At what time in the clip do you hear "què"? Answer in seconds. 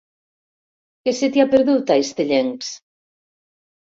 1.07-1.13